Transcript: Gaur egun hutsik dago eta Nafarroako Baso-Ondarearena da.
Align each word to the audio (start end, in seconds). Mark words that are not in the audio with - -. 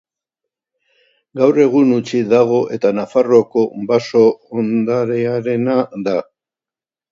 Gaur 1.41 1.59
egun 1.65 1.91
hutsik 1.97 2.31
dago 2.31 2.57
eta 2.79 2.93
Nafarroako 3.01 3.67
Baso-Ondarearena 3.93 5.79
da. 6.11 6.19